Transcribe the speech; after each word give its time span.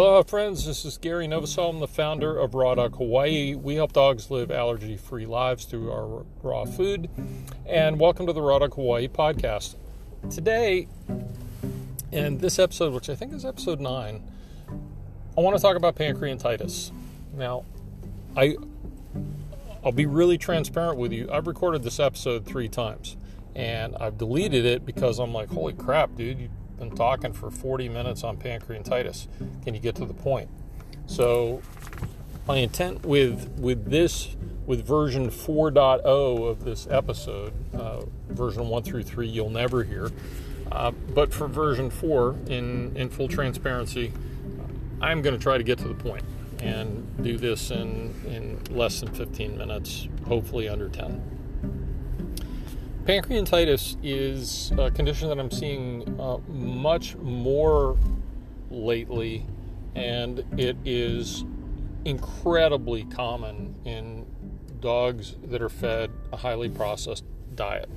Hello, 0.00 0.22
friends. 0.22 0.64
This 0.64 0.84
is 0.84 0.96
Gary 0.96 1.26
Novosel. 1.26 1.70
I'm 1.70 1.80
the 1.80 1.88
founder 1.88 2.38
of 2.38 2.54
Raw 2.54 2.76
Dog 2.76 2.94
Hawaii. 2.98 3.56
We 3.56 3.74
help 3.74 3.92
dogs 3.92 4.30
live 4.30 4.48
allergy 4.48 4.96
free 4.96 5.26
lives 5.26 5.64
through 5.64 5.90
our 5.90 6.24
raw 6.40 6.66
food. 6.66 7.10
And 7.66 7.98
welcome 7.98 8.24
to 8.28 8.32
the 8.32 8.40
Raw 8.40 8.60
Dog 8.60 8.74
Hawaii 8.74 9.08
podcast. 9.08 9.74
Today, 10.30 10.86
in 12.12 12.38
this 12.38 12.60
episode, 12.60 12.94
which 12.94 13.10
I 13.10 13.16
think 13.16 13.32
is 13.32 13.44
episode 13.44 13.80
nine, 13.80 14.22
I 15.36 15.40
want 15.40 15.56
to 15.56 15.60
talk 15.60 15.74
about 15.74 15.96
pancreatitis. 15.96 16.92
Now, 17.34 17.64
I 18.36 18.54
I'll 19.84 19.90
be 19.90 20.06
really 20.06 20.38
transparent 20.38 20.96
with 20.96 21.12
you. 21.12 21.28
I've 21.28 21.48
recorded 21.48 21.82
this 21.82 21.98
episode 21.98 22.46
three 22.46 22.68
times, 22.68 23.16
and 23.56 23.96
I've 23.96 24.16
deleted 24.16 24.64
it 24.64 24.86
because 24.86 25.18
I'm 25.18 25.32
like, 25.32 25.48
holy 25.48 25.72
crap, 25.72 26.14
dude! 26.14 26.38
You've 26.38 26.57
been 26.78 26.94
talking 26.94 27.32
for 27.32 27.50
40 27.50 27.88
minutes 27.88 28.24
on 28.24 28.36
pancreatitis. 28.36 29.26
Can 29.64 29.74
you 29.74 29.80
get 29.80 29.94
to 29.96 30.04
the 30.04 30.14
point? 30.14 30.48
So, 31.06 31.62
my 32.46 32.56
intent 32.56 33.04
with 33.04 33.48
with 33.58 33.90
this 33.90 34.36
with 34.66 34.86
version 34.86 35.30
4.0 35.30 36.04
of 36.48 36.64
this 36.64 36.86
episode, 36.90 37.52
uh, 37.74 38.02
version 38.28 38.68
one 38.68 38.82
through 38.82 39.02
three, 39.02 39.26
you'll 39.26 39.50
never 39.50 39.82
hear. 39.84 40.10
Uh, 40.70 40.90
but 41.14 41.32
for 41.32 41.48
version 41.48 41.90
four, 41.90 42.36
in 42.46 42.94
in 42.96 43.08
full 43.08 43.28
transparency, 43.28 44.12
I'm 45.00 45.22
going 45.22 45.36
to 45.36 45.42
try 45.42 45.56
to 45.58 45.64
get 45.64 45.78
to 45.78 45.88
the 45.88 45.94
point 45.94 46.24
and 46.60 47.22
do 47.22 47.36
this 47.38 47.70
in, 47.70 48.14
in 48.26 48.60
less 48.76 49.00
than 49.00 49.12
15 49.14 49.56
minutes, 49.56 50.08
hopefully 50.26 50.68
under 50.68 50.88
10. 50.88 51.37
Pancreatitis 53.08 53.96
is 54.02 54.70
a 54.76 54.90
condition 54.90 55.30
that 55.30 55.38
I'm 55.38 55.50
seeing 55.50 56.20
uh, 56.20 56.36
much 56.46 57.16
more 57.16 57.96
lately, 58.70 59.46
and 59.94 60.44
it 60.58 60.76
is 60.84 61.42
incredibly 62.04 63.04
common 63.04 63.74
in 63.86 64.26
dogs 64.80 65.36
that 65.44 65.62
are 65.62 65.70
fed 65.70 66.10
a 66.34 66.36
highly 66.36 66.68
processed 66.68 67.24
diet. 67.54 67.88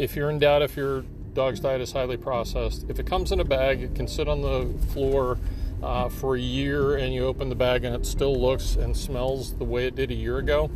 If 0.00 0.16
you're 0.16 0.30
in 0.30 0.40
doubt 0.40 0.62
if 0.62 0.76
your 0.76 1.04
dog's 1.32 1.60
diet 1.60 1.80
is 1.80 1.92
highly 1.92 2.16
processed, 2.16 2.86
if 2.88 2.98
it 2.98 3.06
comes 3.06 3.30
in 3.30 3.38
a 3.38 3.44
bag, 3.44 3.82
it 3.82 3.94
can 3.94 4.08
sit 4.08 4.26
on 4.26 4.42
the 4.42 4.68
floor 4.88 5.38
uh, 5.80 6.08
for 6.08 6.34
a 6.34 6.40
year 6.40 6.96
and 6.96 7.14
you 7.14 7.24
open 7.24 7.50
the 7.50 7.54
bag 7.54 7.84
and 7.84 7.94
it 7.94 8.04
still 8.04 8.34
looks 8.34 8.74
and 8.74 8.96
smells 8.96 9.54
the 9.58 9.64
way 9.64 9.86
it 9.86 9.94
did 9.94 10.10
a 10.10 10.14
year 10.14 10.38
ago, 10.38 10.72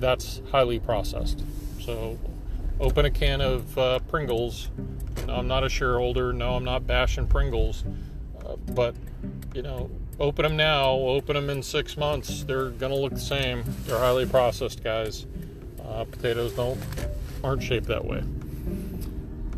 that's 0.00 0.42
highly 0.50 0.80
processed. 0.80 1.44
So 1.80 2.18
open 2.80 3.04
a 3.04 3.10
can 3.10 3.40
of 3.40 3.78
uh, 3.78 3.98
Pringles. 4.00 4.70
No, 5.26 5.36
I'm 5.36 5.46
not 5.46 5.62
a 5.62 5.68
shareholder. 5.68 6.32
No, 6.32 6.56
I'm 6.56 6.64
not 6.64 6.86
bashing 6.86 7.26
Pringles. 7.26 7.84
Uh, 8.44 8.56
but, 8.72 8.94
you 9.54 9.62
know, 9.62 9.90
open 10.18 10.42
them 10.42 10.56
now, 10.56 10.90
open 10.90 11.34
them 11.34 11.50
in 11.50 11.62
six 11.62 11.96
months. 11.96 12.44
They're 12.44 12.70
going 12.70 12.92
to 12.92 12.98
look 12.98 13.12
the 13.12 13.20
same. 13.20 13.62
They're 13.84 13.98
highly 13.98 14.26
processed, 14.26 14.82
guys. 14.82 15.26
Uh, 15.84 16.04
potatoes 16.04 16.52
don't 16.54 16.78
aren't 17.42 17.62
shaped 17.62 17.86
that 17.86 18.04
way. 18.04 18.22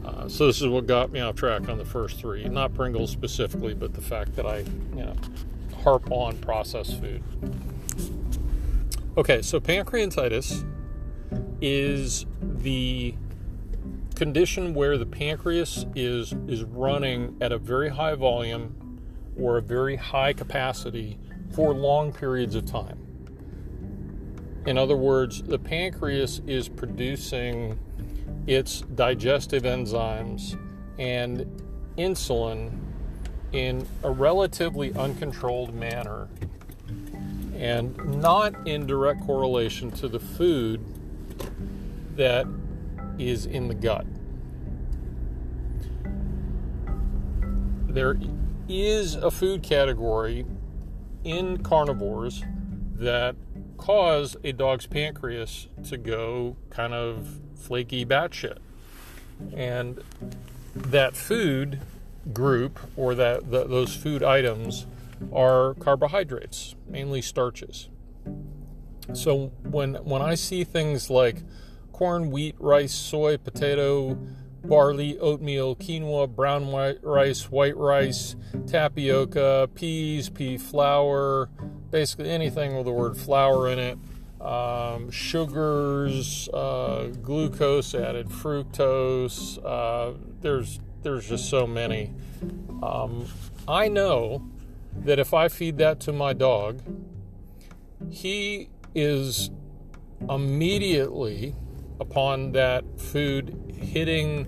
Uh, 0.05 0.29
so 0.29 0.47
this 0.47 0.61
is 0.61 0.69
what 0.69 0.87
got 0.87 1.11
me 1.11 1.21
off 1.21 1.37
track 1.37 1.69
on 1.69 1.79
the 1.79 1.85
first 1.85 2.19
three. 2.19 2.45
Not 2.45 2.75
Pringles 2.75 3.11
specifically, 3.11 3.75
but 3.75 3.95
the 3.95 4.01
fact 4.01 4.35
that 4.37 4.47
I, 4.47 4.59
you 4.59 5.05
know, 5.05 5.15
harp 5.83 6.11
on 6.11 6.37
processed 6.39 7.01
food. 7.01 7.23
Okay, 9.17 9.43
so 9.43 9.61
pancreatitis 9.61 10.65
is 11.63 12.27
the 12.43 13.15
condition 14.17 14.75
where 14.75 14.99
the 14.99 15.07
pancreas 15.07 15.87
is 15.95 16.35
is 16.47 16.65
running 16.65 17.37
at 17.41 17.53
a 17.53 17.59
very 17.59 17.89
high 17.89 18.15
volume 18.15 19.01
or 19.41 19.57
a 19.57 19.63
very 19.63 19.97
high 19.97 20.33
capacity 20.33 21.19
for 21.55 21.73
long 21.73 22.13
periods 22.13 22.55
of 22.55 22.67
time. 22.67 22.99
In 24.67 24.77
other 24.77 24.97
words, 24.97 25.43
the 25.43 25.59
pancreas 25.59 26.41
is 26.47 26.69
producing 26.69 27.79
its 28.47 28.81
digestive 28.81 29.63
enzymes 29.63 30.59
and 30.99 31.47
insulin 31.97 32.77
in 33.53 33.87
a 34.03 34.11
relatively 34.11 34.93
uncontrolled 34.95 35.75
manner 35.75 36.29
and 37.55 37.97
not 38.21 38.55
in 38.67 38.87
direct 38.87 39.21
correlation 39.27 39.91
to 39.91 40.09
the 40.09 40.19
food 40.19 40.81
that 42.17 42.47
is 43.19 43.47
in 43.47 43.69
the 43.69 43.75
gut. 43.75 44.07
There 47.89 48.19
is 48.69 49.15
a 49.17 49.31
food 49.31 49.63
category 49.63 50.47
in 51.25 51.63
carnivores 51.63 52.43
that 52.95 53.37
cause 53.77 54.37
a 54.45 54.53
dog's 54.53 54.87
pancreas 54.87 55.69
to 55.89 55.97
go 55.97 56.57
kind 56.71 56.95
of 56.95 57.41
flaky 57.55 58.07
batshit. 58.07 58.59
And 59.55 60.01
that 60.75 61.17
food 61.17 61.81
group 62.33 62.79
or 62.97 63.15
that 63.15 63.51
the, 63.51 63.65
those 63.65 63.95
food 63.95 64.23
items 64.23 64.87
are 65.33 65.75
carbohydrates, 65.75 66.75
mainly 66.89 67.21
starches. 67.21 67.89
So 69.15 69.53
when 69.63 69.95
when 69.97 70.23
I 70.23 70.35
see 70.35 70.65
things 70.65 71.11
like 71.11 71.43
corn, 71.93 72.31
wheat, 72.31 72.57
rice, 72.59 72.93
soy, 72.93 73.37
potato, 73.37 74.19
barley, 74.65 75.19
oatmeal, 75.19 75.77
quinoa, 75.77 76.35
brown 76.35 76.69
white 76.69 77.03
rice, 77.03 77.51
white 77.51 77.77
rice, 77.77 78.37
tapioca, 78.67 79.69
peas, 79.75 80.29
pea 80.29 80.57
flour, 80.57 81.49
basically 81.91 82.31
anything 82.31 82.77
with 82.77 82.87
the 82.87 82.93
word 82.93 83.17
flour 83.17 83.69
in 83.69 83.79
it, 83.79 83.99
um, 84.41 85.11
sugars, 85.11 86.49
uh, 86.53 87.09
glucose 87.23 87.95
added, 87.95 88.29
fructose. 88.29 89.59
Uh, 89.65 90.17
there's 90.41 90.81
there's 91.03 91.29
just 91.29 91.49
so 91.49 91.67
many. 91.67 92.13
Um, 92.83 93.27
I 93.69 93.89
know 93.89 94.49
that 95.05 95.19
if 95.19 95.33
I 95.35 95.49
feed 95.49 95.79
that 95.79 96.01
to 96.01 96.13
my 96.13 96.33
dog, 96.33 96.83
he 98.11 98.69
is 98.95 99.51
immediately 100.29 101.55
upon 102.01 102.53
that 102.53 102.85
food 103.01 103.75
hitting 103.77 104.47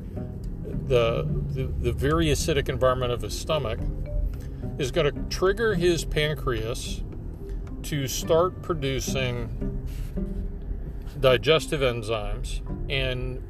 the, 0.86 1.26
the, 1.52 1.64
the 1.80 1.92
very 1.92 2.26
acidic 2.26 2.68
environment 2.68 3.12
of 3.12 3.22
his 3.22 3.38
stomach 3.38 3.78
is 4.78 4.90
going 4.90 5.12
to 5.12 5.20
trigger 5.36 5.74
his 5.74 6.04
pancreas 6.04 7.02
to 7.82 8.08
start 8.08 8.62
producing 8.62 9.86
digestive 11.20 11.80
enzymes 11.80 12.60
and 12.90 13.42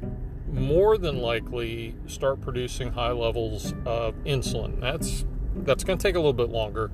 more 0.51 0.97
than 0.97 1.17
likely 1.17 1.95
start 2.07 2.39
producing 2.41 2.91
high 2.91 3.11
levels 3.11 3.73
of 3.85 4.15
insulin. 4.23 4.79
That's 4.79 5.25
that's 5.57 5.83
going 5.83 5.97
to 5.97 6.03
take 6.03 6.15
a 6.15 6.19
little 6.19 6.33
bit 6.33 6.49
longer, 6.49 6.91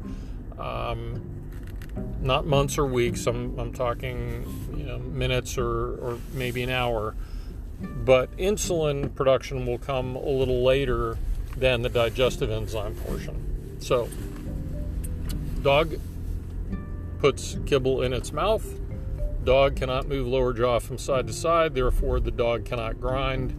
um, 0.57 1.41
not 2.22 2.46
months 2.46 2.78
or 2.78 2.86
weeks. 2.86 3.28
I'm, 3.28 3.58
I'm 3.59 3.74
talking 3.74 4.46
you 4.78 4.84
know 4.84 5.00
minutes 5.00 5.58
or, 5.58 5.96
or 5.96 6.20
maybe 6.34 6.64
an 6.64 6.70
hour. 6.70 7.16
But 7.82 8.36
insulin 8.38 9.14
production 9.16 9.66
will 9.66 9.80
come 9.80 10.16
a 10.16 10.30
little 10.30 10.64
later 10.64 11.18
than 11.58 11.81
the 11.81 11.90
digestive 11.90 12.52
enzyme 12.52 12.96
portion. 12.96 13.78
So, 13.80 14.08
dog 15.64 15.96
puts 17.20 17.58
kibble 17.66 18.04
in 18.04 18.14
its 18.14 18.31
mouth. 18.31 18.80
Dog 19.44 19.76
cannot 19.76 20.08
move 20.08 20.28
lower 20.28 20.54
jaw 20.54 20.80
from 20.80 20.98
side 21.00 21.28
to 21.28 21.34
side, 21.34 21.74
therefore, 21.74 22.20
the 22.20 22.31
dog 22.31 22.66
cannot 22.66 23.02
grind. 23.02 23.56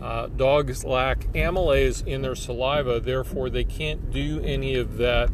Uh, 0.00 0.28
dogs 0.28 0.82
lack 0.82 1.20
amylase 1.34 2.06
in 2.06 2.22
their 2.22 2.34
saliva, 2.34 3.00
therefore, 3.00 3.50
they 3.50 3.64
can't 3.64 4.10
do 4.10 4.40
any 4.42 4.74
of 4.74 4.96
that 4.96 5.30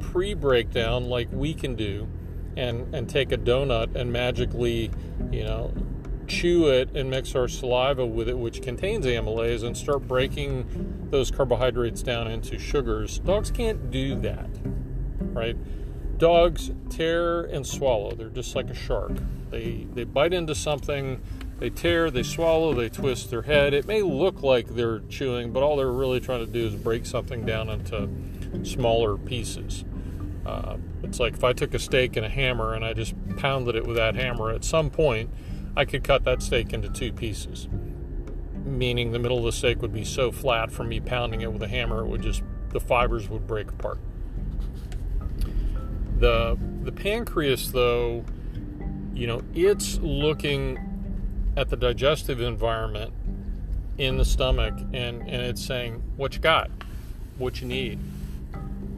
pre 0.00 0.34
breakdown 0.34 1.04
like 1.04 1.28
we 1.32 1.54
can 1.54 1.74
do 1.74 2.08
and, 2.56 2.94
and 2.94 3.08
take 3.08 3.32
a 3.32 3.38
donut 3.38 3.94
and 3.94 4.12
magically, 4.12 4.90
you 5.30 5.44
know, 5.44 5.72
chew 6.26 6.68
it 6.68 6.94
and 6.94 7.10
mix 7.10 7.34
our 7.34 7.48
saliva 7.48 8.06
with 8.06 8.28
it, 8.28 8.38
which 8.38 8.62
contains 8.62 9.06
amylase, 9.06 9.62
and 9.62 9.76
start 9.76 10.06
breaking 10.06 11.08
those 11.10 11.30
carbohydrates 11.30 12.02
down 12.02 12.30
into 12.30 12.58
sugars. 12.58 13.18
Dogs 13.18 13.50
can't 13.50 13.90
do 13.90 14.18
that, 14.20 14.48
right? 15.18 15.56
dogs 16.22 16.70
tear 16.88 17.40
and 17.42 17.66
swallow. 17.66 18.12
They're 18.12 18.28
just 18.28 18.54
like 18.54 18.70
a 18.70 18.74
shark. 18.74 19.10
They 19.50 19.88
they 19.92 20.04
bite 20.04 20.32
into 20.32 20.54
something, 20.54 21.20
they 21.58 21.68
tear, 21.68 22.12
they 22.12 22.22
swallow, 22.22 22.72
they 22.72 22.88
twist 22.88 23.28
their 23.30 23.42
head. 23.42 23.74
It 23.74 23.88
may 23.88 24.02
look 24.02 24.40
like 24.40 24.68
they're 24.68 25.00
chewing, 25.08 25.52
but 25.52 25.64
all 25.64 25.76
they're 25.76 25.90
really 25.90 26.20
trying 26.20 26.46
to 26.46 26.50
do 26.50 26.64
is 26.64 26.76
break 26.76 27.06
something 27.06 27.44
down 27.44 27.68
into 27.68 28.08
smaller 28.62 29.16
pieces. 29.16 29.84
Uh, 30.44 30.76
it's 31.02 31.20
like 31.20 31.34
if 31.34 31.44
I 31.44 31.52
took 31.52 31.74
a 31.74 31.78
steak 31.78 32.16
and 32.16 32.26
a 32.26 32.28
hammer 32.28 32.74
and 32.74 32.84
I 32.84 32.92
just 32.92 33.14
pounded 33.36 33.76
it 33.76 33.86
with 33.86 33.96
that 33.96 34.14
hammer, 34.14 34.50
at 34.50 34.64
some 34.64 34.90
point 34.90 35.30
I 35.76 35.84
could 35.84 36.04
cut 36.04 36.24
that 36.24 36.42
steak 36.42 36.72
into 36.72 36.88
two 36.88 37.12
pieces. 37.12 37.68
Meaning 38.64 39.12
the 39.12 39.18
middle 39.18 39.38
of 39.38 39.44
the 39.44 39.52
steak 39.52 39.82
would 39.82 39.92
be 39.92 40.04
so 40.04 40.30
flat 40.30 40.70
from 40.70 40.88
me 40.88 41.00
pounding 41.00 41.40
it 41.40 41.52
with 41.52 41.62
a 41.62 41.68
hammer, 41.68 42.04
it 42.04 42.08
would 42.08 42.22
just, 42.22 42.42
the 42.70 42.80
fibers 42.80 43.28
would 43.28 43.46
break 43.46 43.68
apart. 43.70 43.98
The 46.18 46.56
the 46.82 46.92
pancreas, 46.92 47.70
though, 47.70 48.24
you 49.14 49.26
know, 49.26 49.42
it's 49.54 49.98
looking 49.98 50.78
at 51.56 51.68
the 51.68 51.76
digestive 51.76 52.40
environment 52.40 53.12
in 53.98 54.16
the 54.16 54.24
stomach 54.24 54.74
and, 54.92 55.22
and 55.22 55.42
it's 55.42 55.64
saying, 55.64 56.02
What 56.16 56.34
you 56.34 56.40
got? 56.40 56.70
What 57.38 57.60
you 57.60 57.68
need? 57.68 57.98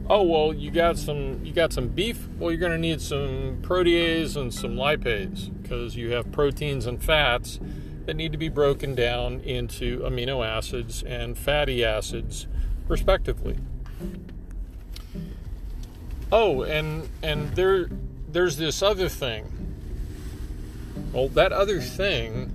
Oh 0.07 0.21
well 0.21 0.53
you 0.53 0.69
got 0.69 0.97
some 0.97 1.43
you 1.43 1.51
got 1.51 1.73
some 1.73 1.87
beef? 1.87 2.27
Well 2.37 2.51
you're 2.51 2.59
gonna 2.59 2.77
need 2.77 3.01
some 3.01 3.59
protease 3.61 4.35
and 4.35 4.53
some 4.53 4.75
lipase 4.75 5.49
because 5.61 5.95
you 5.95 6.11
have 6.11 6.31
proteins 6.31 6.85
and 6.85 7.03
fats 7.03 7.59
that 8.05 8.15
need 8.15 8.31
to 8.31 8.37
be 8.37 8.49
broken 8.49 8.93
down 8.93 9.39
into 9.39 9.99
amino 9.99 10.45
acids 10.45 11.01
and 11.03 11.37
fatty 11.37 11.83
acids 11.83 12.47
respectively. 12.87 13.57
Oh, 16.31 16.61
and 16.63 17.09
and 17.23 17.55
there 17.55 17.89
there's 18.31 18.57
this 18.57 18.83
other 18.83 19.09
thing. 19.09 19.51
Well, 21.13 21.29
that 21.29 21.51
other 21.51 21.79
thing 21.81 22.51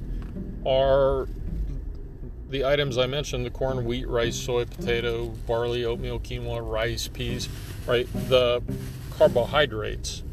are 0.67 1.27
the 2.51 2.65
items 2.65 2.99
I 2.99 3.07
mentioned 3.07 3.47
the 3.47 3.51
corn, 3.51 3.85
wheat, 3.85 4.09
rice, 4.09 4.37
soy, 4.37 4.65
potato, 4.65 5.29
barley, 5.47 5.85
oatmeal, 5.85 6.19
quinoa, 6.19 6.61
rice, 6.69 7.09
peas, 7.09 7.49
right? 7.87 8.09
The 8.29 8.63
carbohydrates 9.17 10.25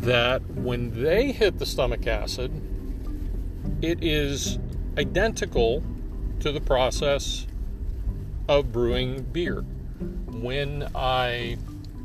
that 0.00 0.42
when 0.50 1.02
they 1.02 1.32
hit 1.32 1.58
the 1.58 1.66
stomach 1.66 2.06
acid, 2.06 2.52
it 3.80 4.02
is 4.02 4.58
identical 4.98 5.82
to 6.40 6.52
the 6.52 6.60
process 6.60 7.46
of 8.48 8.72
brewing 8.72 9.22
beer. 9.22 9.62
When 10.26 10.88
I 10.94 11.56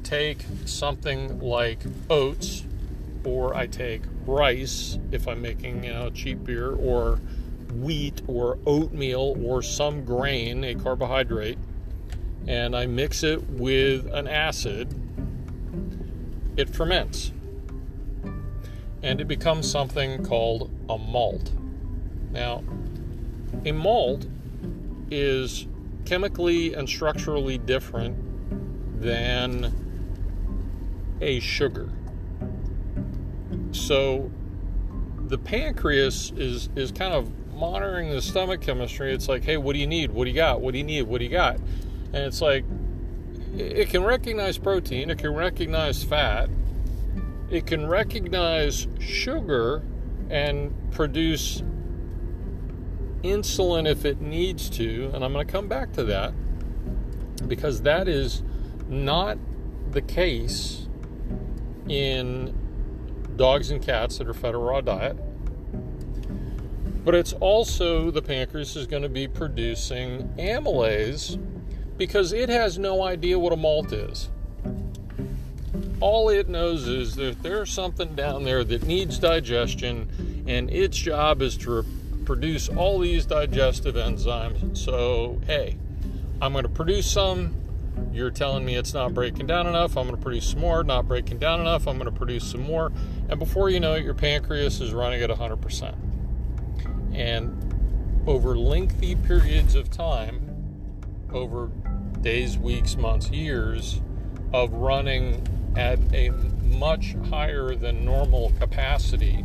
take 0.03 0.45
something 0.65 1.39
like 1.39 1.79
oats, 2.09 2.63
or 3.25 3.53
I 3.55 3.67
take 3.67 4.03
rice 4.25 4.97
if 5.11 5.27
I'm 5.27 5.41
making 5.41 5.83
you 5.83 5.91
know 5.91 6.09
cheap 6.09 6.43
beer, 6.45 6.71
or 6.71 7.19
wheat 7.71 8.21
or 8.27 8.57
oatmeal 8.65 9.37
or 9.43 9.61
some 9.61 10.03
grain, 10.03 10.63
a 10.63 10.75
carbohydrate, 10.75 11.57
and 12.47 12.75
I 12.75 12.85
mix 12.85 13.23
it 13.23 13.47
with 13.49 14.05
an 14.13 14.27
acid, 14.27 14.93
it 16.57 16.69
ferments. 16.69 17.31
And 19.01 19.21
it 19.21 19.27
becomes 19.27 19.69
something 19.69 20.25
called 20.25 20.69
a 20.89 20.97
malt. 20.97 21.53
Now, 22.31 22.63
a 23.65 23.71
malt 23.71 24.27
is 25.09 25.67
chemically 26.05 26.73
and 26.73 26.87
structurally 26.87 27.57
different 27.57 29.01
than 29.01 29.73
a 31.21 31.39
sugar. 31.39 31.89
So 33.71 34.31
the 35.27 35.37
pancreas 35.37 36.31
is 36.35 36.69
is 36.75 36.91
kind 36.91 37.13
of 37.13 37.31
monitoring 37.59 38.09
the 38.09 38.21
stomach 38.21 38.61
chemistry. 38.61 39.13
It's 39.13 39.27
like, 39.27 39.43
hey, 39.43 39.57
what 39.57 39.73
do 39.73 39.79
you 39.79 39.87
need? 39.87 40.11
What 40.11 40.25
do 40.25 40.31
you 40.31 40.35
got? 40.35 40.61
What 40.61 40.71
do 40.71 40.77
you 40.77 40.83
need? 40.83 41.03
What 41.03 41.19
do 41.19 41.25
you 41.25 41.31
got? 41.31 41.57
And 41.57 42.17
it's 42.17 42.41
like 42.41 42.63
it 43.55 43.89
can 43.89 44.03
recognize 44.03 44.57
protein, 44.57 45.09
it 45.09 45.17
can 45.17 45.33
recognize 45.33 46.03
fat, 46.03 46.49
it 47.49 47.65
can 47.65 47.87
recognize 47.87 48.87
sugar 48.99 49.83
and 50.29 50.73
produce 50.91 51.61
insulin 53.23 53.87
if 53.87 54.05
it 54.05 54.21
needs 54.21 54.69
to, 54.69 55.11
and 55.13 55.25
I'm 55.25 55.33
going 55.33 55.45
to 55.45 55.51
come 55.51 55.67
back 55.67 55.91
to 55.93 56.03
that 56.05 56.33
because 57.47 57.81
that 57.81 58.07
is 58.07 58.43
not 58.87 59.37
the 59.91 60.01
case 60.01 60.87
in 61.87 62.55
dogs 63.35 63.71
and 63.71 63.81
cats 63.81 64.19
that 64.19 64.27
are 64.27 64.33
fed 64.33 64.53
a 64.53 64.57
raw 64.57 64.81
diet. 64.81 65.17
But 67.05 67.15
it's 67.15 67.33
also 67.33 68.11
the 68.11 68.21
pancreas 68.21 68.75
is 68.75 68.85
going 68.85 69.03
to 69.03 69.09
be 69.09 69.27
producing 69.27 70.29
amylase 70.37 71.41
because 71.97 72.33
it 72.33 72.49
has 72.49 72.77
no 72.77 73.03
idea 73.03 73.37
what 73.37 73.53
a 73.53 73.57
malt 73.57 73.91
is. 73.91 74.29
All 75.99 76.29
it 76.29 76.47
knows 76.47 76.87
is 76.87 77.15
that 77.15 77.43
there's 77.43 77.71
something 77.71 78.15
down 78.15 78.43
there 78.43 78.63
that 78.63 78.83
needs 78.83 79.19
digestion, 79.19 80.43
and 80.47 80.69
its 80.69 80.97
job 80.97 81.41
is 81.41 81.57
to 81.57 81.85
produce 82.25 82.69
all 82.69 82.99
these 82.99 83.25
digestive 83.25 83.95
enzymes. 83.95 84.77
So, 84.77 85.41
hey, 85.45 85.77
I'm 86.41 86.53
going 86.53 86.63
to 86.63 86.69
produce 86.69 87.09
some. 87.09 87.55
You're 88.13 88.31
telling 88.31 88.63
me 88.63 88.75
it's 88.75 88.93
not 88.93 89.13
breaking 89.13 89.47
down 89.47 89.67
enough. 89.67 89.97
I'm 89.97 90.05
going 90.07 90.15
to 90.15 90.21
produce 90.21 90.51
some 90.51 90.61
more. 90.61 90.85
Not 90.85 91.05
breaking 91.05 91.39
down 91.39 91.59
enough. 91.59 91.85
I'm 91.85 91.97
going 91.97 92.09
to 92.09 92.17
produce 92.17 92.45
some 92.45 92.61
more. 92.61 92.93
And 93.27 93.39
before 93.39 93.69
you 93.69 93.81
know 93.81 93.95
it, 93.95 94.05
your 94.05 94.13
pancreas 94.13 94.79
is 94.79 94.93
running 94.93 95.21
at 95.21 95.29
100%. 95.29 96.08
And 97.19 98.23
over 98.25 98.57
lengthy 98.57 99.15
periods 99.15 99.75
of 99.75 99.91
time, 99.91 100.39
over 101.33 101.69
days, 102.21 102.57
weeks, 102.57 102.95
months, 102.95 103.29
years 103.29 104.01
of 104.53 104.71
running 104.71 105.45
at 105.75 105.99
a 106.13 106.29
much 106.63 107.15
higher 107.29 107.75
than 107.75 108.05
normal 108.05 108.53
capacity, 108.57 109.43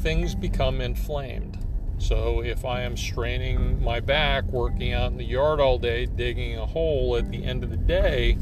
things 0.00 0.34
become 0.34 0.82
inflamed. 0.82 1.58
So 1.96 2.42
if 2.42 2.66
I 2.66 2.82
am 2.82 2.94
straining 2.96 3.82
my 3.82 4.00
back, 4.00 4.44
working 4.44 4.92
out 4.92 5.12
in 5.12 5.16
the 5.16 5.24
yard 5.24 5.60
all 5.60 5.78
day, 5.78 6.04
digging 6.04 6.58
a 6.58 6.66
hole 6.66 7.16
at 7.16 7.30
the 7.30 7.42
end 7.42 7.64
of 7.64 7.70
the 7.70 7.76
day, 7.78 8.36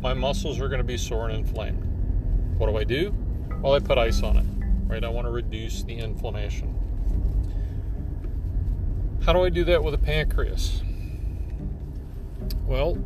my 0.00 0.14
muscles 0.14 0.60
are 0.60 0.68
going 0.68 0.78
to 0.78 0.84
be 0.84 0.96
sore 0.96 1.28
and 1.28 1.38
inflamed. 1.38 1.82
What 2.58 2.68
do 2.68 2.76
I 2.76 2.84
do? 2.84 3.12
Well, 3.60 3.74
I 3.74 3.80
put 3.80 3.98
ice 3.98 4.22
on 4.22 4.36
it, 4.36 4.44
right? 4.86 5.02
I 5.02 5.08
want 5.08 5.26
to 5.26 5.32
reduce 5.32 5.82
the 5.82 5.94
inflammation. 5.94 6.77
How 9.28 9.34
do 9.34 9.44
I 9.44 9.50
do 9.50 9.62
that 9.64 9.84
with 9.84 9.92
a 9.92 9.98
pancreas? 9.98 10.82
Well, 12.66 12.96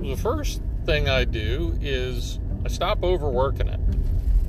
the 0.00 0.16
first 0.16 0.62
thing 0.86 1.06
I 1.06 1.24
do 1.24 1.78
is 1.82 2.40
I 2.64 2.68
stop 2.68 3.04
overworking 3.04 3.68
it 3.68 3.80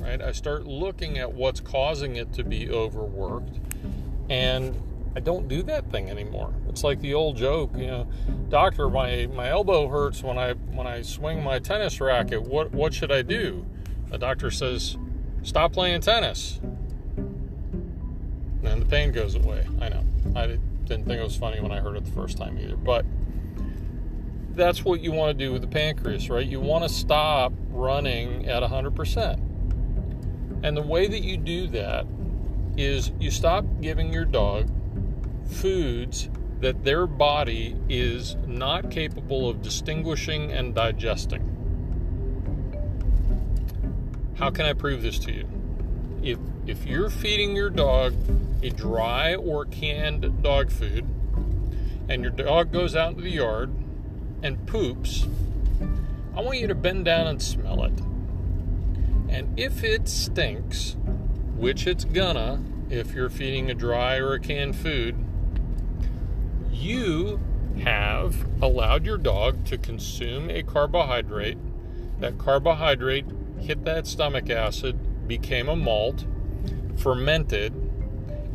right? 0.08 0.22
I 0.22 0.32
start 0.32 0.66
looking 0.66 1.18
at 1.18 1.32
what's 1.32 1.60
causing 1.60 2.16
it 2.16 2.32
to 2.34 2.44
be 2.44 2.70
overworked, 2.70 3.58
and 4.30 4.80
I 5.14 5.20
don't 5.20 5.48
do 5.48 5.62
that 5.64 5.90
thing 5.90 6.10
anymore. 6.10 6.54
It's 6.68 6.82
like 6.82 7.00
the 7.00 7.14
old 7.14 7.36
joke, 7.36 7.72
you 7.76 7.86
know, 7.86 8.08
doctor, 8.48 8.88
my 8.88 9.26
my 9.26 9.48
elbow 9.48 9.88
hurts 9.88 10.22
when 10.22 10.38
I 10.38 10.54
when 10.54 10.86
I 10.86 11.02
swing 11.02 11.42
my 11.42 11.58
tennis 11.58 12.00
racket. 12.00 12.42
What 12.42 12.72
what 12.72 12.94
should 12.94 13.12
I 13.12 13.22
do? 13.22 13.66
The 14.10 14.18
doctor 14.18 14.50
says, 14.50 14.96
stop 15.42 15.72
playing 15.72 16.00
tennis. 16.00 16.60
And 18.64 18.82
the 18.82 18.86
pain 18.86 19.12
goes 19.12 19.34
away. 19.34 19.66
I 19.80 19.88
know. 19.88 20.04
I 20.34 20.58
didn't 20.88 21.06
think 21.06 21.20
it 21.20 21.24
was 21.24 21.36
funny 21.36 21.60
when 21.60 21.72
I 21.72 21.80
heard 21.80 21.96
it 21.96 22.04
the 22.04 22.10
first 22.12 22.38
time 22.38 22.58
either, 22.58 22.76
but 22.76 23.04
that's 24.54 24.84
what 24.84 25.00
you 25.00 25.12
want 25.12 25.38
to 25.38 25.44
do 25.44 25.52
with 25.52 25.62
the 25.62 25.68
pancreas, 25.68 26.28
right? 26.28 26.46
You 26.46 26.60
want 26.60 26.82
to 26.84 26.88
stop 26.88 27.52
running 27.70 28.48
at 28.48 28.62
100%. 28.62 29.34
And 30.64 30.76
the 30.76 30.82
way 30.82 31.06
that 31.06 31.22
you 31.22 31.36
do 31.36 31.68
that 31.68 32.06
is 32.76 33.12
you 33.20 33.30
stop 33.30 33.64
giving 33.80 34.12
your 34.12 34.24
dog 34.24 34.68
foods 35.48 36.28
that 36.60 36.84
their 36.84 37.06
body 37.06 37.76
is 37.88 38.36
not 38.46 38.90
capable 38.90 39.48
of 39.48 39.62
distinguishing 39.62 40.52
and 40.52 40.74
digesting. 40.74 41.54
How 44.36 44.50
can 44.50 44.66
I 44.66 44.72
prove 44.72 45.02
this 45.02 45.18
to 45.20 45.32
you? 45.32 45.48
If 46.22 46.38
if 46.66 46.84
you're 46.84 47.10
feeding 47.10 47.56
your 47.56 47.70
dog 47.70 48.14
a 48.62 48.70
dry 48.70 49.34
or 49.34 49.64
canned 49.64 50.42
dog 50.42 50.70
food 50.70 51.06
and 52.08 52.22
your 52.22 52.30
dog 52.30 52.72
goes 52.72 52.96
out 52.96 53.10
into 53.10 53.22
the 53.22 53.30
yard 53.30 53.70
and 54.42 54.66
poops, 54.66 55.26
I 56.34 56.40
want 56.40 56.58
you 56.58 56.66
to 56.66 56.74
bend 56.74 57.04
down 57.04 57.26
and 57.26 57.42
smell 57.42 57.84
it. 57.84 57.98
And 59.28 59.58
if 59.58 59.84
it 59.84 60.08
stinks, 60.08 60.96
which 61.56 61.86
it's 61.86 62.04
gonna 62.04 62.62
if 62.90 63.12
you're 63.12 63.28
feeding 63.28 63.70
a 63.70 63.74
dry 63.74 64.16
or 64.16 64.34
a 64.34 64.40
canned 64.40 64.76
food, 64.76 65.14
you 66.72 67.38
have 67.82 68.46
allowed 68.62 69.04
your 69.04 69.18
dog 69.18 69.66
to 69.66 69.76
consume 69.76 70.48
a 70.50 70.62
carbohydrate. 70.62 71.58
That 72.20 72.38
carbohydrate 72.38 73.26
hit 73.60 73.84
that 73.84 74.06
stomach 74.06 74.48
acid, 74.48 75.28
became 75.28 75.68
a 75.68 75.76
malt, 75.76 76.24
fermented, 76.96 77.87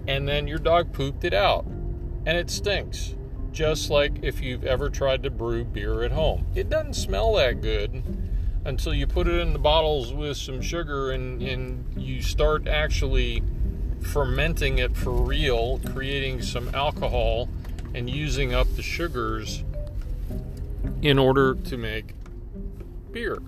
and 0.07 0.27
then 0.27 0.47
your 0.47 0.59
dog 0.59 0.93
pooped 0.93 1.23
it 1.23 1.33
out. 1.33 1.65
And 2.25 2.37
it 2.37 2.49
stinks. 2.49 3.15
Just 3.51 3.89
like 3.89 4.23
if 4.23 4.41
you've 4.41 4.63
ever 4.63 4.89
tried 4.89 5.23
to 5.23 5.29
brew 5.29 5.63
beer 5.63 6.03
at 6.03 6.11
home. 6.11 6.45
It 6.55 6.69
doesn't 6.69 6.95
smell 6.95 7.35
that 7.35 7.61
good 7.61 8.03
until 8.65 8.93
you 8.93 9.05
put 9.05 9.27
it 9.27 9.39
in 9.39 9.53
the 9.53 9.59
bottles 9.59 10.13
with 10.13 10.37
some 10.37 10.61
sugar 10.61 11.11
and, 11.11 11.41
and 11.41 11.85
you 12.01 12.21
start 12.21 12.67
actually 12.67 13.43
fermenting 14.01 14.79
it 14.79 14.95
for 14.95 15.11
real, 15.11 15.79
creating 15.91 16.41
some 16.41 16.73
alcohol 16.73 17.49
and 17.93 18.09
using 18.09 18.53
up 18.53 18.67
the 18.75 18.81
sugars 18.81 19.63
in 21.01 21.19
order 21.19 21.55
to 21.55 21.77
make 21.77 22.15
beer. 23.11 23.41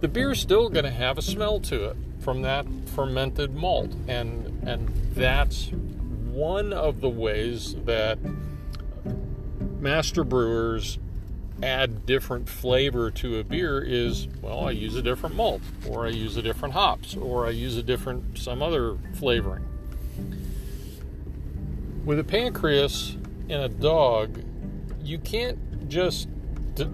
The 0.00 0.08
beer's 0.08 0.40
still 0.40 0.68
going 0.68 0.84
to 0.84 0.90
have 0.90 1.18
a 1.18 1.22
smell 1.22 1.60
to 1.60 1.90
it 1.90 1.96
from 2.20 2.42
that 2.42 2.66
fermented 2.94 3.54
malt, 3.54 3.94
and 4.08 4.55
and 4.66 4.88
that's 5.14 5.70
one 6.32 6.72
of 6.72 7.00
the 7.00 7.08
ways 7.08 7.76
that 7.84 8.18
master 9.80 10.24
brewers 10.24 10.98
add 11.62 12.04
different 12.04 12.48
flavor 12.48 13.10
to 13.10 13.38
a 13.38 13.44
beer 13.44 13.80
is 13.80 14.28
well 14.42 14.68
i 14.68 14.70
use 14.70 14.94
a 14.96 15.02
different 15.02 15.34
malt 15.34 15.62
or 15.88 16.04
i 16.04 16.10
use 16.10 16.36
a 16.36 16.42
different 16.42 16.74
hops 16.74 17.16
or 17.16 17.46
i 17.46 17.50
use 17.50 17.76
a 17.76 17.82
different 17.82 18.36
some 18.36 18.62
other 18.62 18.98
flavoring. 19.14 19.64
With 22.04 22.18
a 22.18 22.24
pancreas 22.24 23.16
in 23.48 23.60
a 23.60 23.68
dog 23.68 24.42
you 25.02 25.18
can't 25.18 25.88
just 25.88 26.28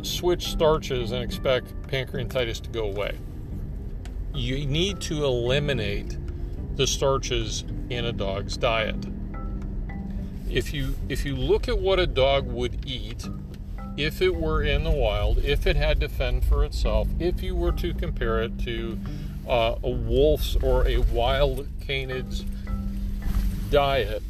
switch 0.03 0.49
starches 0.49 1.11
and 1.11 1.25
expect 1.25 1.75
pancreatitis 1.89 2.61
to 2.61 2.71
go 2.71 2.85
away. 2.85 3.19
You 4.35 4.65
need 4.67 5.01
to 5.03 5.25
eliminate 5.25 6.17
the 6.77 6.87
starches 6.87 7.65
in 7.91 8.05
a 8.05 8.13
dog's 8.13 8.57
diet 8.57 9.07
if 10.51 10.75
you 10.75 10.95
if 11.09 11.25
you 11.25 11.35
look 11.35 11.69
at 11.69 11.79
what 11.79 11.99
a 11.99 12.07
dog 12.07 12.47
would 12.47 12.87
eat 12.87 13.27
if 13.97 14.23
it 14.23 14.35
were 14.35 14.63
in 14.63 14.85
the 14.85 14.91
wild, 14.91 15.39
if 15.39 15.67
it 15.67 15.77
had 15.77 16.01
to 16.01 16.09
fend 16.09 16.45
for 16.45 16.65
itself, 16.65 17.09
if 17.19 17.43
you 17.43 17.55
were 17.55 17.73
to 17.73 17.93
compare 17.93 18.43
it 18.43 18.59
to 18.61 18.99
uh, 19.47 19.75
a 19.83 19.91
wolf's 19.91 20.57
or 20.57 20.87
a 20.89 20.99
wild 20.99 21.67
canid's 21.81 22.45
diet, 23.71 24.23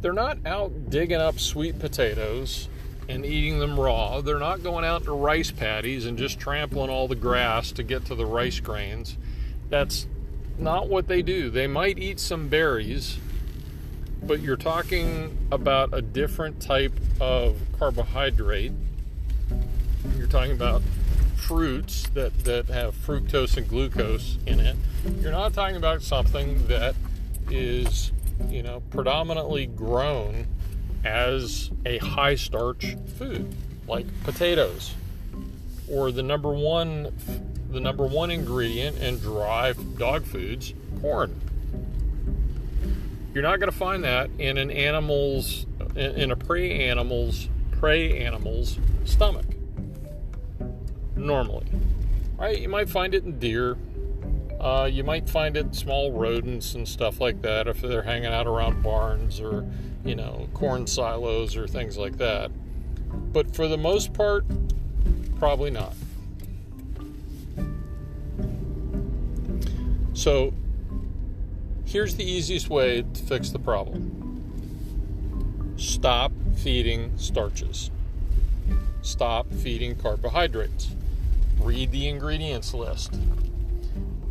they're 0.00 0.12
not 0.12 0.38
out 0.44 0.90
digging 0.90 1.20
up 1.20 1.38
sweet 1.38 1.78
potatoes 1.78 2.68
and 3.08 3.24
eating 3.24 3.58
them 3.58 3.80
raw. 3.80 4.20
They're 4.20 4.38
not 4.38 4.62
going 4.62 4.84
out 4.84 5.04
to 5.04 5.12
rice 5.12 5.50
paddies 5.50 6.04
and 6.04 6.18
just 6.18 6.38
trampling 6.38 6.90
all 6.90 7.08
the 7.08 7.16
grass 7.16 7.72
to 7.72 7.82
get 7.82 8.04
to 8.06 8.14
the 8.14 8.26
rice 8.26 8.60
grains. 8.60 9.16
That's 9.70 10.06
not 10.58 10.88
what 10.88 11.08
they 11.08 11.22
do. 11.22 11.50
They 11.50 11.66
might 11.66 11.98
eat 11.98 12.20
some 12.20 12.48
berries, 12.48 13.18
but 14.22 14.40
you're 14.40 14.56
talking 14.56 15.36
about 15.50 15.90
a 15.92 16.02
different 16.02 16.60
type 16.60 16.92
of 17.20 17.56
carbohydrate 17.78 18.72
you're 20.16 20.26
talking 20.26 20.52
about 20.52 20.82
fruits 21.36 22.08
that, 22.10 22.44
that 22.44 22.66
have 22.66 22.94
fructose 22.94 23.56
and 23.56 23.68
glucose 23.68 24.38
in 24.46 24.60
it. 24.60 24.76
You're 25.20 25.32
not 25.32 25.54
talking 25.54 25.76
about 25.76 26.02
something 26.02 26.66
that 26.66 26.94
is, 27.50 28.12
you 28.48 28.62
know, 28.62 28.82
predominantly 28.90 29.66
grown 29.66 30.46
as 31.04 31.70
a 31.86 31.98
high 31.98 32.34
starch 32.34 32.96
food 33.16 33.54
like 33.86 34.06
potatoes 34.24 34.92
or 35.90 36.12
the 36.12 36.22
number 36.22 36.52
one 36.52 37.12
the 37.70 37.80
number 37.80 38.06
one 38.06 38.30
ingredient 38.30 38.98
in 38.98 39.18
dry 39.18 39.72
dog 39.96 40.24
foods 40.24 40.74
corn 41.00 41.40
you're 43.34 43.42
not 43.42 43.60
going 43.60 43.70
to 43.70 43.76
find 43.76 44.04
that 44.04 44.30
in 44.38 44.58
an 44.58 44.70
animal's 44.70 45.66
in 45.94 46.30
a 46.30 46.36
prey 46.36 46.88
animal's 46.88 47.48
prey 47.72 48.24
animal's 48.24 48.78
stomach 49.04 49.46
normally. 51.18 51.66
Right? 52.36 52.60
You 52.60 52.68
might 52.68 52.88
find 52.88 53.14
it 53.14 53.24
in 53.24 53.38
deer. 53.38 53.76
Uh, 54.60 54.88
you 54.90 55.04
might 55.04 55.28
find 55.28 55.56
it 55.56 55.66
in 55.66 55.72
small 55.72 56.12
rodents 56.12 56.74
and 56.74 56.86
stuff 56.88 57.20
like 57.20 57.42
that 57.42 57.68
if 57.68 57.80
they're 57.80 58.02
hanging 58.02 58.32
out 58.32 58.46
around 58.46 58.82
barns 58.82 59.40
or, 59.40 59.64
you 60.04 60.16
know, 60.16 60.48
corn 60.54 60.86
silos 60.86 61.56
or 61.56 61.66
things 61.68 61.96
like 61.96 62.18
that. 62.18 62.50
But 63.32 63.54
for 63.54 63.68
the 63.68 63.78
most 63.78 64.12
part, 64.12 64.44
probably 65.38 65.70
not. 65.70 65.94
So, 70.28 70.52
here's 71.86 72.16
the 72.16 72.22
easiest 72.22 72.68
way 72.68 73.00
to 73.00 73.22
fix 73.22 73.48
the 73.48 73.58
problem. 73.58 74.42
Stop 75.78 76.32
feeding 76.56 77.16
starches, 77.16 77.90
stop 79.00 79.50
feeding 79.50 79.96
carbohydrates. 79.96 80.90
Read 81.58 81.92
the 81.92 82.08
ingredients 82.08 82.74
list. 82.74 83.18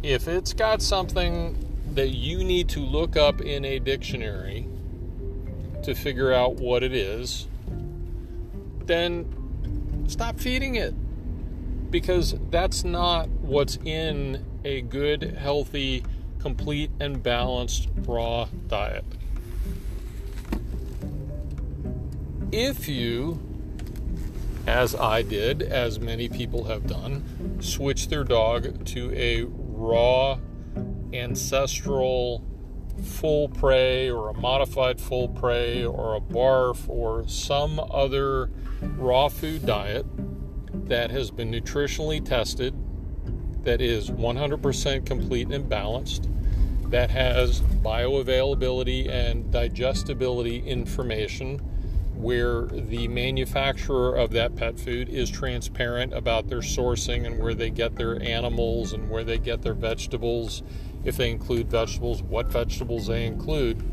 If 0.03 0.27
it's 0.27 0.53
got 0.53 0.83
something 0.83 1.57
that 1.95 2.09
you 2.09 2.43
need 2.43 2.69
to 2.69 2.79
look 2.79 3.17
up 3.17 3.41
in 3.41 3.65
a 3.65 3.79
dictionary 3.79 4.67
to 5.81 5.95
figure 5.95 6.31
out 6.31 6.57
what 6.57 6.83
it 6.83 6.93
is, 6.93 7.47
then 8.85 10.05
stop 10.07 10.39
feeding 10.39 10.75
it 10.75 10.93
because 11.89 12.35
that's 12.51 12.83
not 12.83 13.29
what's 13.47 13.77
in 13.83 14.45
a 14.63 14.81
good, 14.81 15.37
healthy, 15.39 16.03
complete, 16.39 16.91
and 16.99 17.23
balanced 17.23 17.89
raw 18.05 18.47
diet. 18.67 19.05
If 22.51 22.87
you 22.87 23.39
as 24.67 24.93
I 24.95 25.21
did, 25.21 25.61
as 25.61 25.97
many 25.97 26.27
people 26.27 26.65
have 26.65 26.87
done, 26.87 27.61
switch 27.61 28.09
their 28.09 28.25
dog 28.25 28.85
to 28.87 29.13
a 29.15 29.43
raw, 29.43 30.39
ancestral 31.13 32.43
full 33.01 33.47
prey 33.47 34.09
or 34.09 34.29
a 34.29 34.33
modified 34.33 34.99
full 34.99 35.29
prey 35.29 35.85
or 35.85 36.15
a 36.15 36.19
barf 36.19 36.89
or 36.89 37.25
some 37.29 37.79
other 37.79 38.49
raw 38.81 39.29
food 39.29 39.65
diet 39.65 40.05
that 40.87 41.11
has 41.11 41.31
been 41.31 41.49
nutritionally 41.49 42.23
tested, 42.23 42.75
that 43.63 43.81
is 43.81 44.09
100% 44.09 45.05
complete 45.05 45.49
and 45.49 45.67
balanced, 45.67 46.29
that 46.89 47.09
has 47.09 47.61
bioavailability 47.61 49.09
and 49.09 49.51
digestibility 49.51 50.59
information 50.59 51.59
where 52.15 52.63
the 52.65 53.07
manufacturer 53.07 54.15
of 54.15 54.31
that 54.31 54.55
pet 54.55 54.79
food 54.79 55.07
is 55.09 55.29
transparent 55.29 56.13
about 56.13 56.47
their 56.47 56.61
sourcing 56.61 57.25
and 57.25 57.37
where 57.37 57.53
they 57.53 57.69
get 57.69 57.95
their 57.95 58.21
animals 58.23 58.93
and 58.93 59.09
where 59.09 59.23
they 59.23 59.37
get 59.37 59.61
their 59.61 59.75
vegetables, 59.75 60.63
if 61.03 61.15
they 61.17 61.29
include 61.29 61.69
vegetables, 61.69 62.23
what 62.23 62.51
vegetables 62.51 63.07
they 63.07 63.25
include, 63.25 63.83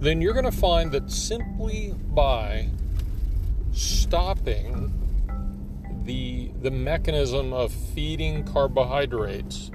then 0.00 0.22
you're 0.22 0.32
going 0.32 0.44
to 0.44 0.52
find 0.52 0.92
that 0.92 1.10
simply 1.10 1.94
by 2.14 2.68
stopping 3.72 4.92
the 6.06 6.50
the 6.62 6.70
mechanism 6.70 7.52
of 7.52 7.72
feeding 7.72 8.44
carbohydrates 8.44 9.70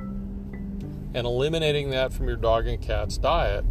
and 1.13 1.27
eliminating 1.27 1.89
that 1.89 2.13
from 2.13 2.27
your 2.27 2.37
dog 2.37 2.67
and 2.67 2.81
cat's 2.81 3.17
diet 3.17 3.65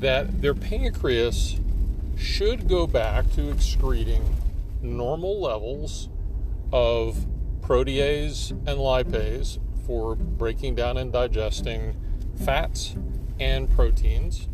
that 0.00 0.40
their 0.40 0.54
pancreas 0.54 1.60
should 2.16 2.68
go 2.68 2.86
back 2.86 3.30
to 3.32 3.50
excreting 3.50 4.22
normal 4.80 5.40
levels 5.40 6.08
of 6.72 7.26
protease 7.60 8.50
and 8.50 8.78
lipase 8.78 9.58
for 9.86 10.14
breaking 10.14 10.74
down 10.74 10.96
and 10.96 11.12
digesting 11.12 11.94
fats 12.44 12.94
and 13.38 13.70
proteins. 13.70 14.48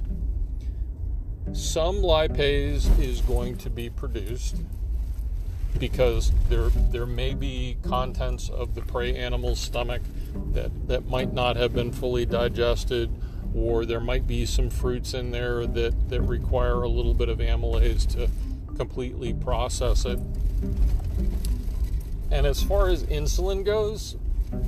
Some 1.52 1.96
lipase 1.96 2.98
is 2.98 3.20
going 3.20 3.56
to 3.58 3.70
be 3.70 3.90
produced 3.90 4.56
because 5.78 6.32
there 6.48 6.68
there 6.68 7.06
may 7.06 7.34
be 7.34 7.76
contents 7.82 8.48
of 8.48 8.74
the 8.74 8.82
prey 8.82 9.14
animal's 9.14 9.60
stomach 9.60 10.02
that, 10.52 10.88
that 10.88 11.06
might 11.08 11.32
not 11.32 11.56
have 11.56 11.74
been 11.74 11.92
fully 11.92 12.26
digested 12.26 13.10
or 13.54 13.86
there 13.86 14.00
might 14.00 14.26
be 14.26 14.44
some 14.44 14.68
fruits 14.68 15.14
in 15.14 15.30
there 15.30 15.66
that, 15.66 16.08
that 16.10 16.20
require 16.20 16.82
a 16.82 16.88
little 16.88 17.14
bit 17.14 17.28
of 17.28 17.38
amylase 17.38 18.06
to 18.06 18.28
completely 18.76 19.32
process 19.32 20.04
it. 20.04 20.18
And 22.30 22.46
as 22.46 22.62
far 22.62 22.88
as 22.88 23.04
insulin 23.04 23.64
goes, 23.64 24.16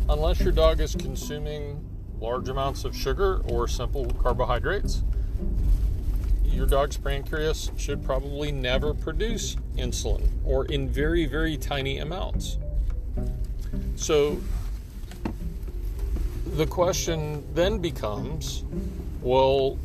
unless 0.08 0.40
your 0.40 0.52
dog 0.52 0.80
is 0.80 0.94
consuming 0.94 1.84
large 2.20 2.48
amounts 2.48 2.84
of 2.84 2.96
sugar 2.96 3.42
or 3.48 3.68
simple 3.68 4.06
carbohydrates, 4.22 5.02
your 6.50 6.66
dog's 6.66 6.96
pancreas 6.96 7.70
should 7.76 8.04
probably 8.04 8.52
never 8.52 8.94
produce 8.94 9.56
insulin 9.76 10.28
or 10.44 10.66
in 10.66 10.88
very, 10.88 11.26
very 11.26 11.56
tiny 11.56 11.98
amounts. 11.98 12.58
So 13.96 14.40
the 16.46 16.66
question 16.66 17.44
then 17.54 17.78
becomes 17.78 18.64
well, 19.20 19.78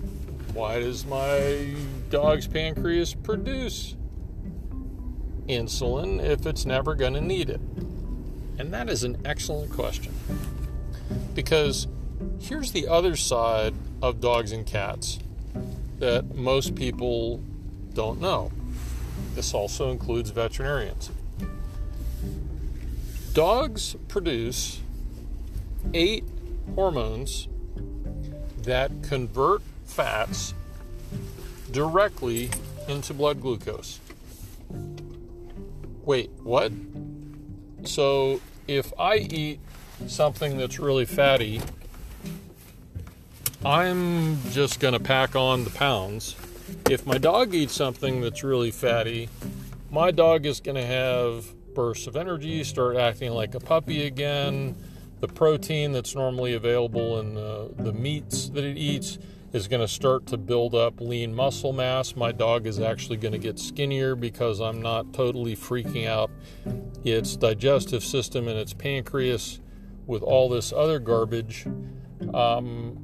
why 0.53 0.79
does 0.79 1.05
my 1.05 1.73
dog's 2.09 2.47
pancreas 2.47 3.13
produce 3.15 3.95
insulin 5.47 6.23
if 6.23 6.45
it's 6.45 6.65
never 6.65 6.95
going 6.95 7.13
to 7.13 7.21
need 7.21 7.49
it? 7.49 7.59
And 8.59 8.71
that 8.73 8.89
is 8.89 9.03
an 9.03 9.17
excellent 9.25 9.71
question. 9.71 10.13
Because 11.33 11.87
here's 12.39 12.71
the 12.71 12.87
other 12.87 13.15
side 13.15 13.73
of 14.01 14.21
dogs 14.21 14.51
and 14.51 14.65
cats 14.65 15.19
that 15.99 16.35
most 16.35 16.75
people 16.75 17.41
don't 17.93 18.19
know. 18.19 18.51
This 19.35 19.53
also 19.53 19.91
includes 19.91 20.29
veterinarians. 20.29 21.11
dogs 23.33 23.95
produce 24.07 24.79
eight 25.93 26.23
hormones 26.75 27.47
that 28.61 28.91
convert 29.01 29.61
fats 29.85 30.53
directly 31.71 32.49
into 32.87 33.13
blood 33.13 33.41
glucose. 33.41 33.99
Wait, 36.05 36.29
what? 36.43 36.71
So 37.85 38.39
if 38.67 38.93
I 38.99 39.17
eat 39.17 39.59
something 40.07 40.57
that's 40.57 40.79
really 40.79 41.05
fatty, 41.05 41.61
I'm 43.65 44.41
just 44.49 44.81
going 44.81 44.93
to 44.93 44.99
pack 44.99 45.37
on 45.37 45.63
the 45.63 45.69
pounds. 45.69 46.35
If 46.89 47.05
my 47.05 47.17
dog 47.17 47.53
eats 47.53 47.73
something 47.73 48.19
that's 48.19 48.43
really 48.43 48.71
fatty, 48.71 49.29
my 49.89 50.11
dog 50.11 50.45
is 50.45 50.59
going 50.59 50.75
to 50.75 50.85
have 50.85 51.45
bursts 51.73 52.05
of 52.07 52.17
energy, 52.17 52.61
start 52.65 52.97
acting 52.97 53.31
like 53.31 53.55
a 53.55 53.61
puppy 53.61 54.05
again. 54.05 54.75
The 55.21 55.29
protein 55.29 55.93
that's 55.93 56.13
normally 56.13 56.55
available 56.55 57.21
in 57.21 57.35
the, 57.35 57.71
the 57.77 57.93
meats 57.93 58.49
that 58.49 58.65
it 58.65 58.77
eats 58.77 59.17
is 59.53 59.69
going 59.69 59.81
to 59.81 59.87
start 59.87 60.25
to 60.27 60.37
build 60.37 60.75
up 60.75 60.99
lean 60.99 61.33
muscle 61.33 61.71
mass. 61.71 62.17
My 62.17 62.33
dog 62.33 62.67
is 62.67 62.81
actually 62.81 63.17
going 63.17 63.31
to 63.31 63.37
get 63.37 63.59
skinnier 63.59 64.17
because 64.17 64.59
I'm 64.59 64.81
not 64.81 65.13
totally 65.13 65.55
freaking 65.55 66.05
out 66.05 66.31
its 67.05 67.37
digestive 67.37 68.03
system 68.03 68.49
and 68.49 68.59
its 68.59 68.73
pancreas 68.73 69.61
with 70.05 70.21
all 70.21 70.49
this 70.49 70.73
other 70.73 70.99
garbage. 70.99 71.65
Um, 72.33 73.02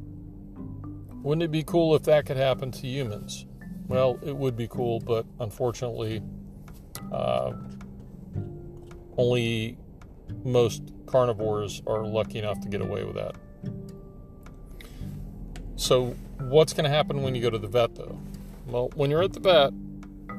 wouldn't 1.22 1.44
it 1.44 1.52
be 1.52 1.64
cool 1.64 1.96
if 1.96 2.04
that 2.04 2.26
could 2.26 2.38
happen 2.38 2.72
to 2.72 2.88
humans? 2.88 3.46
Well, 3.88 4.20
it 4.24 4.36
would 4.36 4.56
be 4.56 4.68
cool, 4.68 5.00
but 5.00 5.26
unfortunately, 5.40 6.22
uh, 7.12 7.54
only 9.18 9.78
most 10.44 10.84
carnivores 11.08 11.82
are 11.88 12.06
lucky 12.06 12.40
enough 12.40 12.60
to 12.62 12.70
get 12.70 12.82
away 12.82 13.04
with 13.04 13.16
that. 13.16 13.36
So, 15.76 16.16
what's 16.40 16.74
going 16.74 16.84
to 16.84 16.90
happen 16.90 17.22
when 17.22 17.36
you 17.36 17.42
go 17.42 17.50
to 17.50 17.58
the 17.58 17.68
vet, 17.68 17.96
though? 17.96 18.20
Well, 18.68 18.92
when 18.96 19.10
you're 19.10 19.24
at 19.24 19.34
the 19.34 19.40
vet 19.40 19.74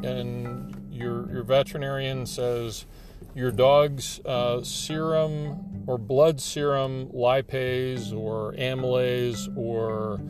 and 0.04 0.76
your 0.90 1.30
your 1.32 1.42
veterinarian 1.42 2.26
says 2.26 2.86
your 3.34 3.50
dog's 3.50 4.20
uh, 4.24 4.62
serum 4.62 5.84
or 5.86 5.98
blood 5.98 6.40
serum 6.40 7.08
lipase 7.08 8.12
or 8.12 8.52
amylase 8.54 9.56
or 9.56 10.20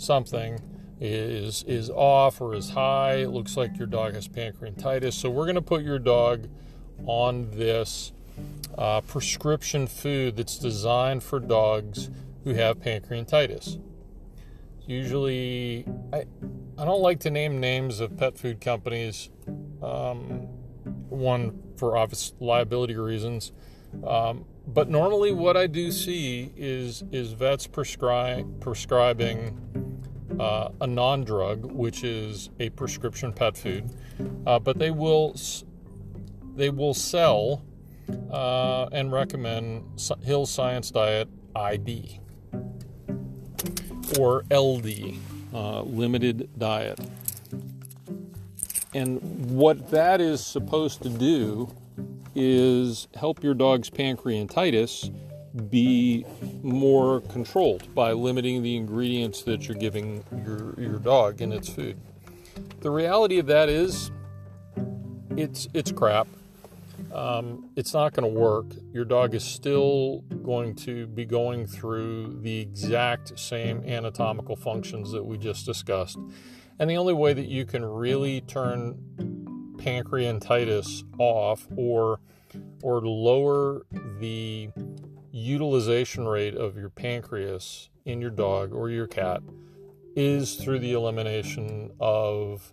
something 0.00 0.60
is 1.00 1.62
is 1.64 1.90
off 1.90 2.40
or 2.40 2.54
is 2.54 2.70
high. 2.70 3.16
It 3.16 3.30
looks 3.30 3.56
like 3.56 3.78
your 3.78 3.86
dog 3.86 4.14
has 4.14 4.28
pancreatitis. 4.28 5.14
So 5.14 5.30
we're 5.30 5.46
going 5.46 5.54
to 5.54 5.62
put 5.62 5.82
your 5.82 5.98
dog 5.98 6.48
on 7.06 7.50
this 7.52 8.12
uh, 8.76 9.00
prescription 9.00 9.86
food 9.86 10.36
that's 10.36 10.58
designed 10.58 11.22
for 11.22 11.40
dogs 11.40 12.10
who 12.44 12.54
have 12.54 12.80
pancreatitis. 12.80 13.80
Usually, 14.86 15.86
I 16.12 16.24
I 16.78 16.84
don't 16.84 17.02
like 17.02 17.20
to 17.20 17.30
name 17.30 17.60
names 17.60 18.00
of 18.00 18.16
pet 18.16 18.38
food 18.38 18.60
companies. 18.60 19.30
Um, 19.82 20.48
one 21.08 21.62
for 21.76 21.96
obvious 21.96 22.34
liability 22.40 22.96
reasons. 22.96 23.52
Um, 24.06 24.44
but 24.66 24.88
normally, 24.88 25.32
what 25.32 25.56
I 25.56 25.66
do 25.66 25.90
see 25.90 26.52
is 26.56 27.02
is 27.10 27.32
vets 27.32 27.66
prescribe 27.66 28.60
prescribing 28.60 29.58
uh, 30.38 30.70
a 30.80 30.86
non-drug, 30.86 31.64
which 31.72 32.04
is 32.04 32.50
a 32.60 32.70
prescription 32.70 33.32
pet 33.32 33.56
food, 33.56 33.90
uh, 34.46 34.58
but 34.58 34.78
they 34.78 34.90
will 34.90 35.34
they 36.56 36.70
will 36.70 36.94
sell 36.94 37.62
uh, 38.30 38.86
and 38.92 39.12
recommend 39.12 39.84
Hill 40.22 40.46
Science 40.46 40.90
Diet 40.90 41.28
ID 41.54 42.20
or 44.18 44.44
LD, 44.50 45.14
uh, 45.54 45.82
limited 45.82 46.48
diet. 46.58 46.98
And 48.92 49.20
what 49.50 49.90
that 49.90 50.20
is 50.20 50.44
supposed 50.44 51.02
to 51.02 51.08
do 51.08 51.72
is 52.34 53.08
help 53.14 53.42
your 53.42 53.54
dog's 53.54 53.90
pancreatitis 53.90 55.12
be 55.68 56.24
more 56.62 57.20
controlled 57.22 57.92
by 57.94 58.12
limiting 58.12 58.62
the 58.62 58.76
ingredients 58.76 59.42
that 59.42 59.66
you're 59.66 59.76
giving 59.76 60.24
your, 60.44 60.74
your 60.78 60.98
dog 60.98 61.40
in 61.40 61.52
its 61.52 61.68
food. 61.68 61.98
The 62.80 62.90
reality 62.90 63.38
of 63.38 63.46
that 63.46 63.68
is 63.68 64.10
it's 65.36 65.68
it's 65.74 65.92
crap. 65.92 66.28
Um, 67.12 67.70
it's 67.76 67.92
not 67.92 68.12
going 68.12 68.32
to 68.32 68.38
work. 68.40 68.66
Your 68.92 69.04
dog 69.04 69.34
is 69.34 69.42
still 69.42 70.20
going 70.42 70.76
to 70.76 71.06
be 71.08 71.24
going 71.24 71.66
through 71.66 72.38
the 72.42 72.60
exact 72.60 73.38
same 73.38 73.82
anatomical 73.84 74.54
functions 74.54 75.10
that 75.10 75.24
we 75.24 75.36
just 75.38 75.66
discussed. 75.66 76.18
And 76.78 76.88
the 76.88 76.96
only 76.96 77.14
way 77.14 77.32
that 77.32 77.46
you 77.46 77.66
can 77.66 77.84
really 77.84 78.42
turn 78.42 78.96
pancreatitis 79.76 81.04
off 81.18 81.66
or 81.76 82.20
or 82.82 83.00
lower 83.00 83.82
the 84.18 84.70
utilization 85.32 86.26
rate 86.26 86.54
of 86.54 86.76
your 86.76 86.90
pancreas 86.90 87.90
in 88.04 88.20
your 88.20 88.30
dog 88.30 88.72
or 88.72 88.90
your 88.90 89.06
cat 89.06 89.42
is 90.16 90.56
through 90.56 90.78
the 90.78 90.92
elimination 90.92 91.90
of 92.00 92.72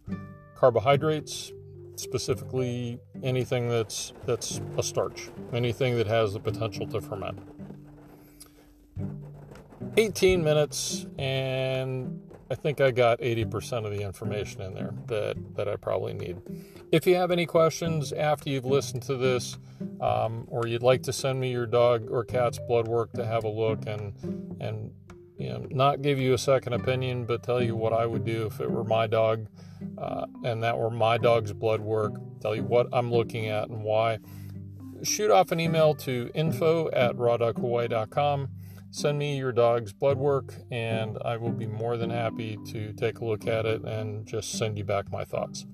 carbohydrates 0.55 1.51
specifically 1.95 2.99
anything 3.23 3.69
that's 3.69 4.13
that's 4.25 4.61
a 4.77 4.83
starch 4.83 5.29
anything 5.53 5.95
that 5.97 6.07
has 6.07 6.33
the 6.33 6.39
potential 6.39 6.87
to 6.87 7.01
ferment. 7.01 7.39
18 9.97 10.43
minutes 10.43 11.07
and 11.17 12.21
I 12.49 12.55
think 12.55 12.79
I 12.79 12.91
got 12.91 13.19
80% 13.19 13.85
of 13.85 13.91
the 13.91 14.01
information 14.03 14.61
in 14.61 14.73
there 14.73 14.93
that, 15.07 15.37
that 15.55 15.67
I 15.67 15.75
probably 15.75 16.13
need. 16.13 16.37
If 16.91 17.05
you 17.05 17.15
have 17.15 17.31
any 17.31 17.45
questions 17.45 18.13
after 18.13 18.49
you've 18.49 18.65
listened 18.65 19.03
to 19.03 19.17
this, 19.17 19.57
um, 19.99 20.45
or 20.47 20.67
you'd 20.67 20.83
like 20.83 21.03
to 21.03 21.13
send 21.13 21.39
me 21.39 21.51
your 21.51 21.65
dog 21.65 22.09
or 22.09 22.23
cat's 22.23 22.59
blood 22.59 22.87
work 22.87 23.11
to 23.13 23.25
have 23.25 23.43
a 23.43 23.49
look 23.49 23.85
and 23.85 24.13
and 24.59 24.91
you 25.37 25.49
know 25.49 25.67
not 25.69 26.01
give 26.01 26.19
you 26.19 26.33
a 26.33 26.37
second 26.37 26.73
opinion, 26.73 27.25
but 27.25 27.43
tell 27.43 27.61
you 27.61 27.75
what 27.75 27.93
I 27.93 28.05
would 28.05 28.25
do 28.25 28.45
if 28.45 28.59
it 28.59 28.69
were 28.69 28.83
my 28.83 29.07
dog, 29.07 29.47
uh, 29.97 30.25
and 30.43 30.63
that 30.63 30.77
were 30.77 30.89
my 30.89 31.17
dog's 31.17 31.53
blood 31.53 31.81
work. 31.81 32.13
Tell 32.41 32.55
you 32.55 32.63
what 32.63 32.87
I'm 32.93 33.11
looking 33.11 33.47
at 33.47 33.69
and 33.69 33.83
why. 33.83 34.19
Shoot 35.03 35.29
off 35.29 35.51
an 35.51 35.59
email 35.59 35.93
to 35.95 36.31
info 36.33 36.89
at 36.91 37.15
rawdoghawaii.com 37.15 38.49
send 38.91 39.19
me 39.19 39.37
your 39.37 39.51
dog's 39.51 39.93
blood 39.93 40.17
work 40.17 40.53
and 40.71 41.17
I 41.23 41.37
will 41.37 41.51
be 41.51 41.67
more 41.67 41.97
than 41.97 42.09
happy 42.09 42.57
to 42.67 42.93
take 42.93 43.19
a 43.19 43.25
look 43.25 43.47
at 43.47 43.65
it 43.65 43.83
and 43.83 44.25
just 44.25 44.57
send 44.57 44.77
you 44.77 44.83
back 44.83 45.11
my 45.11 45.23
thoughts. 45.23 45.65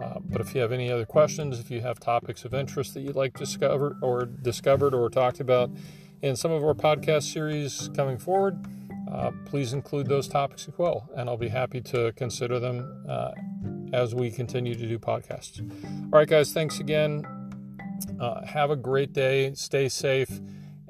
Uh, 0.00 0.18
but 0.24 0.40
if 0.40 0.54
you 0.54 0.60
have 0.60 0.72
any 0.72 0.90
other 0.90 1.04
questions, 1.04 1.60
if 1.60 1.70
you 1.70 1.80
have 1.80 2.00
topics 2.00 2.44
of 2.44 2.54
interest 2.54 2.94
that 2.94 3.00
you'd 3.00 3.16
like 3.16 3.34
to 3.34 3.40
discover 3.40 3.96
or 4.02 4.24
discovered 4.24 4.94
or 4.94 5.08
talked 5.10 5.40
about 5.40 5.70
in 6.22 6.34
some 6.36 6.50
of 6.50 6.64
our 6.64 6.74
podcast 6.74 7.32
series 7.32 7.90
coming 7.94 8.18
forward, 8.18 8.58
uh, 9.10 9.30
please 9.44 9.72
include 9.72 10.06
those 10.06 10.26
topics 10.26 10.66
as 10.68 10.78
well, 10.78 11.08
and 11.16 11.28
I'll 11.28 11.36
be 11.36 11.48
happy 11.48 11.80
to 11.82 12.12
consider 12.12 12.58
them 12.58 13.04
uh, 13.08 13.32
as 13.92 14.14
we 14.14 14.30
continue 14.30 14.74
to 14.74 14.86
do 14.86 14.98
podcasts. 14.98 15.60
All 16.12 16.18
right, 16.18 16.28
guys, 16.28 16.52
thanks 16.52 16.80
again. 16.80 17.26
Uh, 18.18 18.44
have 18.46 18.70
a 18.70 18.76
great 18.76 19.12
day. 19.12 19.52
Stay 19.54 19.88
safe 19.88 20.40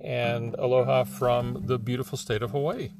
and 0.02 0.54
aloha 0.58 1.04
from 1.04 1.62
the 1.66 1.78
beautiful 1.78 2.18
state 2.18 2.42
of 2.42 2.50
Hawaii. 2.50 2.90